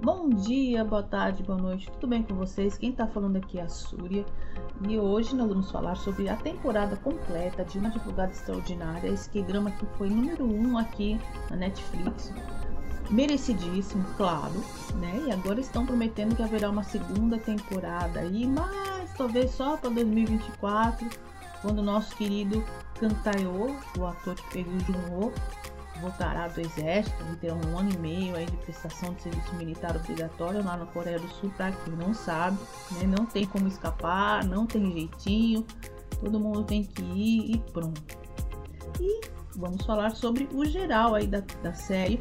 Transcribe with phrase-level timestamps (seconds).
[0.00, 2.76] Bom dia, boa tarde, boa noite, tudo bem com vocês?
[2.76, 4.26] Quem tá falando aqui é a Súria
[4.86, 9.70] e hoje nós vamos falar sobre a temporada completa de Uma Divulgada Extraordinária, esse K-drama
[9.70, 11.18] que foi número 1 um aqui
[11.48, 12.30] na Netflix.
[13.08, 14.62] Merecidíssimo, claro,
[14.96, 15.24] né?
[15.26, 21.08] E agora estão prometendo que haverá uma segunda temporada aí, mas talvez só para 2024,
[21.62, 22.64] quando nosso querido
[22.98, 25.32] Kantayo, o ator que fez o Junho,
[26.00, 29.96] voltará do exército e terá um ano e meio aí de prestação de serviço militar
[29.96, 32.58] obrigatório lá na Coreia do Sul, para quem não sabe,
[32.92, 33.06] né?
[33.06, 35.66] não tem como escapar, não tem jeitinho,
[36.20, 38.02] todo mundo tem que ir e pronto.
[39.00, 39.20] E
[39.56, 42.20] vamos falar sobre o geral aí da, da série.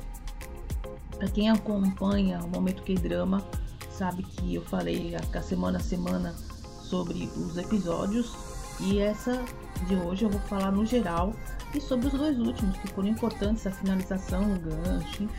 [1.17, 3.43] Para quem acompanha o Momento Que Drama,
[3.91, 6.33] sabe que eu falei a semana a semana
[6.81, 9.43] sobre os episódios e essa
[9.87, 11.33] de hoje eu vou falar no geral
[11.73, 15.29] e sobre os dois últimos que foram importantes, a finalização, o gancho, enfim.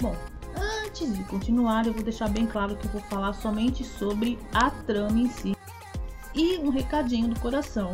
[0.00, 0.16] Bom,
[0.56, 4.70] antes de continuar, eu vou deixar bem claro que eu vou falar somente sobre a
[4.70, 5.56] trama em si.
[6.34, 7.92] E um recadinho do coração.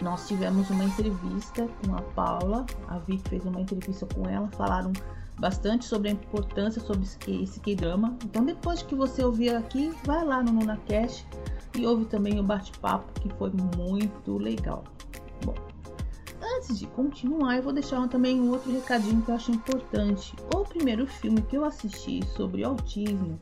[0.00, 4.92] Nós tivemos uma entrevista com a Paula, a Vic fez uma entrevista com ela, falaram
[5.38, 8.16] bastante sobre a importância sobre esse K-drama.
[8.24, 11.26] Então depois que você ouvir aqui, vai lá no NunaCast
[11.76, 14.84] e ouve também o bate-papo que foi muito legal.
[15.44, 15.54] Bom,
[16.40, 20.36] antes de continuar, eu vou deixar também um outro recadinho que eu acho importante.
[20.54, 23.40] O primeiro filme que eu assisti sobre autismo,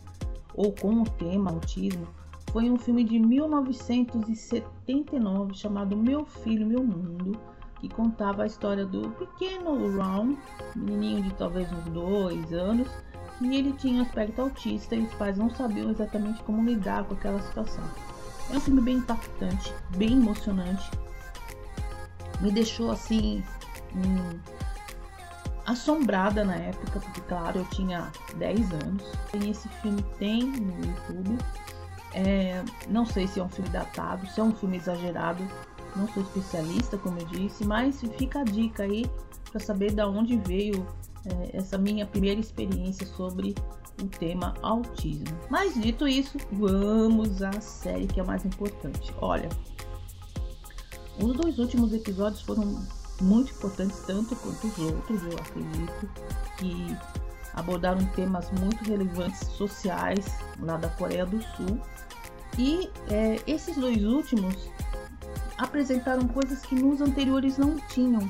[0.54, 2.06] ou com o tema autismo,
[2.50, 7.38] foi um filme de 1979 chamado Meu Filho, Meu Mundo,
[7.82, 10.36] que contava a história do pequeno Ron,
[10.76, 12.86] menininho de talvez uns dois anos,
[13.40, 17.42] e ele tinha aspecto autista e os pais não sabiam exatamente como lidar com aquela
[17.42, 17.82] situação.
[18.52, 20.88] É um filme bem impactante, bem emocionante.
[22.40, 23.42] Me deixou assim
[23.96, 24.38] hum,
[25.66, 29.02] assombrada na época, porque claro, eu tinha 10 anos.
[29.34, 31.38] E esse filme tem no YouTube.
[32.14, 35.42] É, não sei se é um filme datado, se é um filme exagerado.
[35.94, 39.04] Não sou especialista, como eu disse, mas fica a dica aí
[39.50, 40.86] para saber da onde veio
[41.26, 43.54] é, essa minha primeira experiência sobre
[44.02, 45.38] o tema autismo.
[45.50, 49.12] Mas dito isso, vamos à série que é mais importante.
[49.20, 49.48] Olha,
[51.20, 52.82] os dois últimos episódios foram
[53.20, 56.10] muito importantes, tanto quanto os outros, eu acredito,
[56.58, 56.96] que
[57.54, 60.26] abordaram temas muito relevantes sociais
[60.60, 61.78] lá da Coreia do Sul.
[62.58, 64.54] E é, esses dois últimos
[65.62, 68.28] apresentaram coisas que nos anteriores não tinham,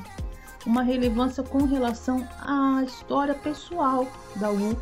[0.65, 4.77] uma relevância com relação à história pessoal da Wu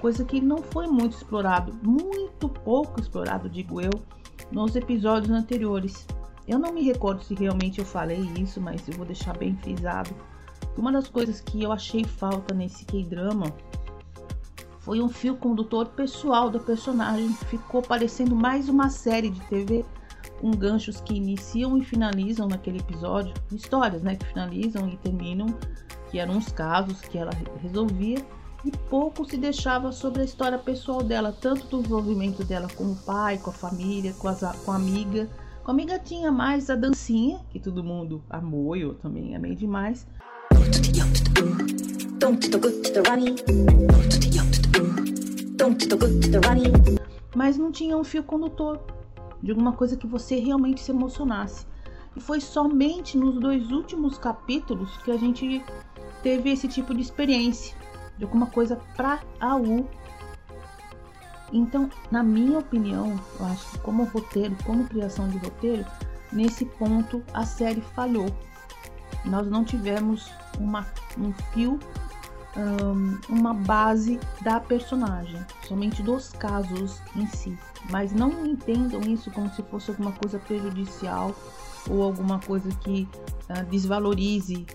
[0.00, 3.92] coisa que não foi muito explorado, muito pouco explorado, digo eu,
[4.50, 6.04] nos episódios anteriores.
[6.46, 10.10] Eu não me recordo se realmente eu falei isso, mas eu vou deixar bem frisado.
[10.76, 13.46] Uma das coisas que eu achei falta nesse K-drama
[14.80, 17.32] foi um fio condutor pessoal da personagem.
[17.48, 19.84] Ficou parecendo mais uma série de TV
[20.42, 25.46] com ganchos que iniciam e finalizam naquele episódio, histórias, né, que finalizam e terminam,
[26.10, 27.30] que eram os casos que ela
[27.62, 28.18] resolvia
[28.64, 32.96] e pouco se deixava sobre a história pessoal dela, tanto do envolvimento dela com o
[32.96, 35.30] pai, com a família, com, as, com a amiga.
[35.62, 40.06] Com a amiga tinha mais a dancinha, que todo mundo amou, eu também amei demais.
[47.34, 48.80] Mas não tinha um fio condutor
[49.42, 51.66] de alguma coisa que você realmente se emocionasse.
[52.14, 55.64] E foi somente nos dois últimos capítulos que a gente
[56.22, 57.76] teve esse tipo de experiência
[58.16, 59.88] de alguma coisa para a U.
[61.52, 65.84] Então, na minha opinião, eu acho que como roteiro, como criação de roteiro,
[66.32, 68.26] nesse ponto a série falhou.
[69.24, 70.86] Nós não tivemos uma,
[71.18, 71.78] um fio,
[72.56, 77.56] um, uma base da personagem, somente dos casos em si.
[77.90, 81.34] Mas não entendam isso como se fosse alguma coisa prejudicial
[81.88, 83.08] ou alguma coisa que
[83.50, 84.66] uh, desvalorize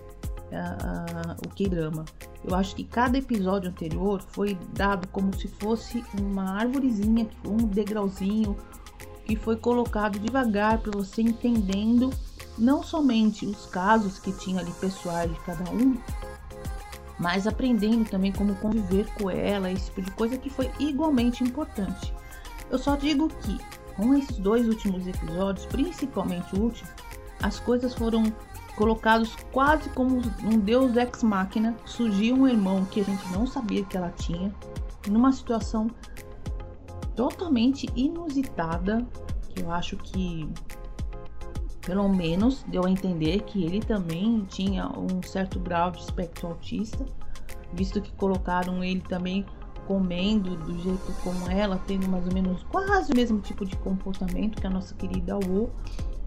[0.52, 2.04] uh, o K-drama.
[2.44, 8.56] Eu acho que cada episódio anterior foi dado como se fosse uma árvorezinha, um degrauzinho
[9.24, 12.10] que foi colocado devagar para você entendendo
[12.56, 15.96] não somente os casos que tinha ali pessoais de cada um,
[17.18, 22.14] mas aprendendo também como conviver com ela, esse tipo de coisa que foi igualmente importante.
[22.70, 23.58] Eu só digo que
[23.96, 26.88] com esses dois últimos episódios, principalmente o último,
[27.42, 28.32] as coisas foram
[28.76, 33.84] colocados quase como um deus ex machina, surgiu um irmão que a gente não sabia
[33.84, 34.54] que ela tinha,
[35.08, 35.88] numa situação
[37.16, 39.04] totalmente inusitada,
[39.48, 40.48] que eu acho que
[41.88, 47.06] Pelo menos deu a entender que ele também tinha um certo grau de espectro autista,
[47.72, 49.46] visto que colocaram ele também
[49.86, 54.60] comendo do jeito como ela, tendo mais ou menos quase o mesmo tipo de comportamento
[54.60, 55.70] que a nossa querida Wu,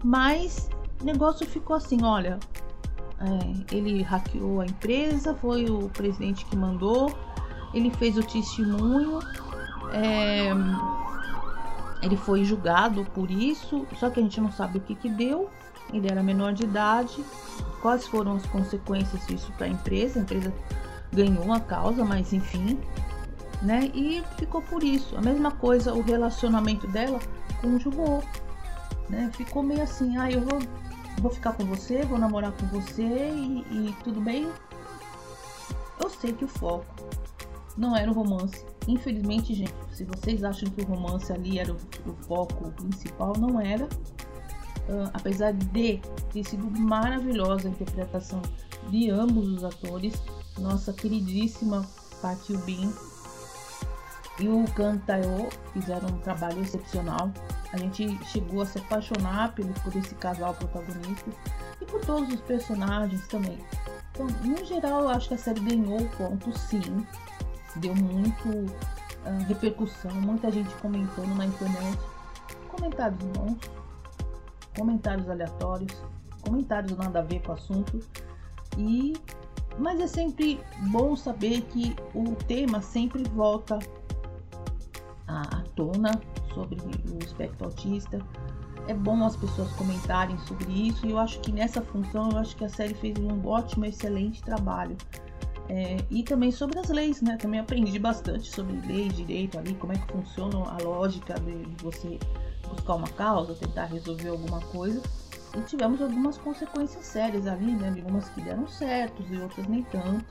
[0.02, 0.68] mas
[1.00, 2.40] o negócio ficou assim, olha,
[3.20, 7.16] é, ele hackeou a empresa, foi o presidente que mandou,
[7.72, 9.20] ele fez o testemunho,
[9.92, 10.50] é,
[12.02, 15.48] ele foi julgado por isso, só que a gente não sabe o que que deu.
[15.92, 17.24] Ele era menor de idade,
[17.80, 20.18] quais foram as consequências disso para a empresa?
[20.18, 20.52] A empresa
[21.12, 22.78] ganhou a causa, mas enfim,
[23.60, 23.90] né?
[23.94, 25.16] E ficou por isso.
[25.16, 27.20] A mesma coisa, o relacionamento dela
[27.60, 28.22] com o Jubô,
[29.08, 29.30] né?
[29.34, 30.58] Ficou meio assim, ah, eu vou,
[31.20, 34.50] vou ficar com você, vou namorar com você e, e tudo bem.
[36.02, 36.86] Eu sei que o foco
[37.76, 38.71] não era o romance.
[38.88, 41.76] Infelizmente, gente, se vocês acham que o romance ali era o,
[42.06, 43.84] o foco principal, não era.
[44.88, 46.00] Uh, apesar de
[46.32, 48.42] ter sido maravilhosa a interpretação
[48.88, 50.20] de ambos os atores,
[50.58, 51.86] nossa queridíssima
[52.20, 52.92] Park Bin
[54.40, 57.32] e o Kan Tae-ho fizeram um trabalho excepcional.
[57.72, 61.30] A gente chegou a se apaixonar por, por esse casal protagonista
[61.80, 63.58] e por todos os personagens também.
[64.12, 67.06] Então, no geral, eu acho que a série ganhou ponto, sim.
[67.76, 71.98] Deu muito uh, repercussão, muita gente comentando na internet.
[72.68, 73.58] Comentários bons,
[74.76, 76.02] comentários aleatórios,
[76.42, 78.00] comentários nada a ver com o assunto.
[78.76, 79.14] E
[79.78, 80.60] mas é sempre
[80.90, 83.78] bom saber que o tema sempre volta
[85.26, 86.20] à, tona
[86.52, 86.76] sobre
[87.10, 88.18] o espectro autista.
[88.88, 92.56] É bom as pessoas comentarem sobre isso e eu acho que nessa função eu acho
[92.56, 94.96] que a série fez um ótimo, excelente trabalho.
[95.74, 97.38] É, e também sobre as leis, né?
[97.38, 101.82] Também aprendi bastante sobre leis, direito ali, como é que funciona a lógica de, de
[101.82, 102.18] você
[102.68, 105.00] buscar uma causa, tentar resolver alguma coisa.
[105.56, 107.88] E tivemos algumas consequências sérias ali, né?
[107.88, 110.26] Algumas que deram certos e outras nem tanto,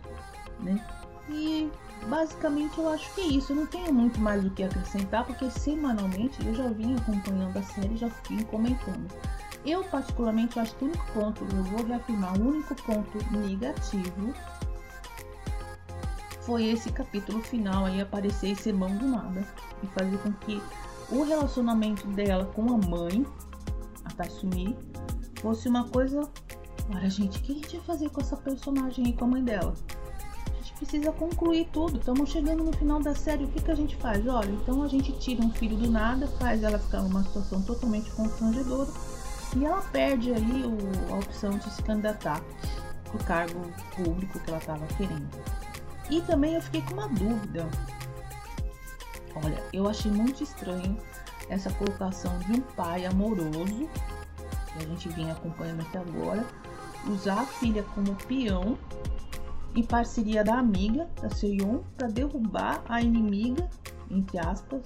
[0.59, 0.79] né?
[1.27, 1.71] E
[2.07, 3.51] basicamente eu acho que é isso.
[3.51, 7.63] Eu não tenho muito mais o que acrescentar, porque semanalmente eu já vim acompanhando a
[7.63, 9.11] série, já vim comentando.
[9.65, 14.35] Eu particularmente acho que o único ponto, eu vou reafirmar, o único ponto negativo
[16.51, 19.47] foi esse capítulo final aí aparecer e ser mão do nada
[19.81, 20.61] e fazer com que
[21.09, 23.25] o relacionamento dela com a mãe,
[24.03, 24.77] a Tatsumi,
[25.35, 26.29] fosse uma coisa.
[26.93, 29.43] Olha, gente, o que a gente vai fazer com essa personagem aí com a mãe
[29.43, 29.73] dela?
[30.77, 31.99] precisa concluir tudo.
[31.99, 33.45] Estamos chegando no final da série.
[33.45, 34.27] O que, que a gente faz?
[34.27, 38.09] Olha, então a gente tira um filho do nada, faz ela ficar numa situação totalmente
[38.11, 38.89] constrangedora
[39.55, 42.41] e ela perde aí o, a opção de se candidatar
[43.05, 43.61] para o cargo
[43.95, 45.29] público que ela estava querendo.
[46.11, 47.67] E também eu fiquei com uma dúvida.
[49.43, 50.97] Olha, eu achei muito estranho
[51.49, 53.89] essa colocação de um pai amoroso,
[54.67, 56.45] que a gente vinha acompanhando até agora,
[57.07, 58.77] usar a filha como peão
[59.73, 63.69] em parceria da amiga, da Seyon, para derrubar a inimiga,
[64.09, 64.81] entre aspas,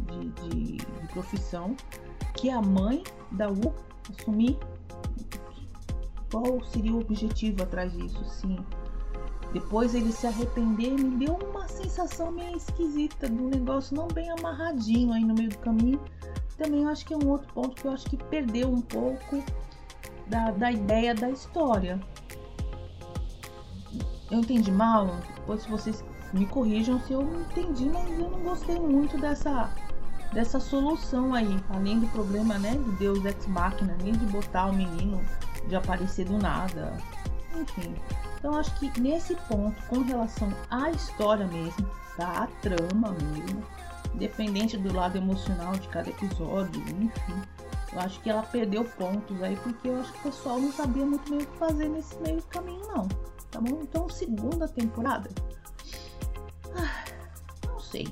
[0.00, 1.76] de, de, de, profissão,
[2.34, 3.02] que é a mãe
[3.32, 3.74] da U
[4.16, 4.56] assumir.
[6.30, 8.24] Qual seria o objetivo atrás disso?
[8.26, 8.58] Sim.
[9.52, 15.12] Depois ele se arrepender, me deu uma sensação meio esquisita do negócio não bem amarradinho
[15.12, 16.00] aí no meio do caminho.
[16.56, 19.42] Também acho que é um outro ponto que eu acho que perdeu um pouco
[20.26, 22.00] da, da ideia da história
[24.30, 25.06] eu entendi mal,
[25.36, 29.70] depois vocês me corrijam se eu não entendi, mas eu não gostei muito dessa
[30.32, 34.74] dessa solução aí, além do problema, né, de Deus ex machina, nem de botar o
[34.74, 35.22] menino
[35.66, 36.98] de aparecer do nada.
[37.56, 37.94] Enfim.
[38.38, 42.44] Então acho que nesse ponto, com relação à história mesmo, tá?
[42.44, 43.62] A trama mesmo,
[44.14, 47.42] independente do lado emocional de cada episódio, enfim.
[47.92, 51.04] Eu acho que ela perdeu pontos aí porque eu acho que o pessoal não sabia
[51.04, 53.08] muito bem o que fazer nesse meio caminho não
[53.50, 53.80] tá bom?
[53.82, 55.28] Então, segunda temporada.
[56.74, 57.04] Ah,
[57.66, 58.06] não sei.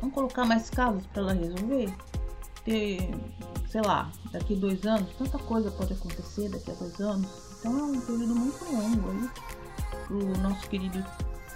[0.00, 1.94] Vamos colocar mais casos para ela resolver?
[2.64, 3.10] Ter,
[3.70, 7.45] sei lá, daqui dois anos, tanta coisa pode acontecer daqui a dois anos.
[7.58, 9.30] Então é um período muito longo aí
[10.06, 11.04] pro nosso querido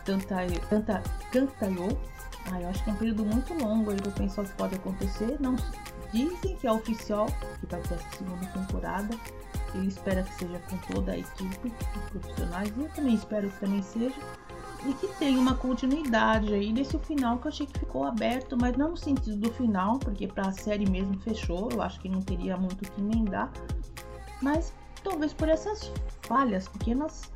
[0.05, 0.61] Tantayo.
[0.69, 1.99] Tanta, Cantayo.
[2.51, 4.75] Ah, eu acho que é um período muito longo aí para pensar o que pode
[4.75, 5.37] acontecer.
[5.41, 5.57] Não
[6.13, 7.27] dizem que é oficial
[7.61, 9.15] que vai ter essa segunda temporada.
[9.75, 13.61] Ele espera que seja com toda a equipe de profissionais e eu também espero que
[13.61, 14.17] também seja
[14.87, 18.77] e que tenha uma continuidade aí desse final que eu achei que ficou aberto, mas
[18.77, 22.23] não no sentido do final, porque para a série mesmo fechou, eu acho que não
[22.23, 23.53] teria muito o que emendar,
[24.41, 25.93] mas talvez por essas
[26.23, 27.31] falhas, pequenas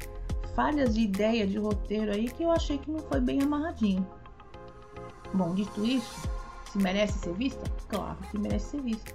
[0.55, 4.07] falhas de ideia de roteiro aí que eu achei que não foi bem amarradinho.
[5.33, 6.29] Bom, dito isso,
[6.71, 7.65] se merece ser vista?
[7.89, 9.13] Claro que merece ser vista.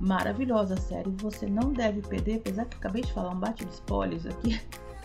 [0.00, 4.26] maravilhosa série, você não deve perder, apesar que acabei de falar um bate de spoilers
[4.26, 4.60] aqui,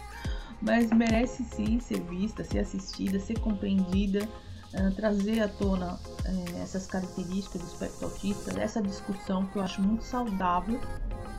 [0.62, 4.28] mas merece sim ser vista, ser assistida, ser compreendida,
[4.74, 9.82] uh, trazer à tona uh, essas características do espectro autista, essa discussão que eu acho
[9.82, 10.80] muito saudável,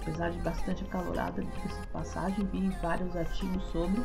[0.01, 4.03] apesar de bastante acalorada de passagem, vi vários artigos sobre.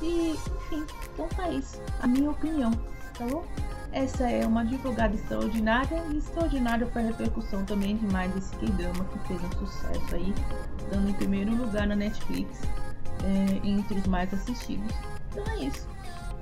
[0.00, 2.72] E, enfim, então tá isso, a minha opinião,
[3.16, 3.44] tá bom?
[3.92, 9.04] Essa é uma divulgada extraordinária e extraordinária foi a repercussão também de mais esse K-drama
[9.04, 10.34] que fez um sucesso aí,
[10.90, 12.62] dando em primeiro lugar na Netflix
[13.22, 14.92] é, entre os mais assistidos.
[15.30, 15.86] Então é isso.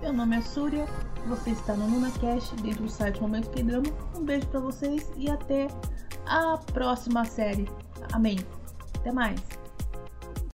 [0.01, 0.87] Meu nome é Súria,
[1.27, 3.89] você está no NunaCast, dentro do site Momento K-drama.
[4.17, 5.67] Um beijo para vocês e até
[6.27, 7.69] a próxima série.
[8.13, 8.39] Amém.
[9.01, 9.60] Até mais.